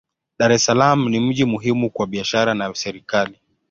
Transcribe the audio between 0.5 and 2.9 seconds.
es Salaam ni mji muhimu kwa biashara na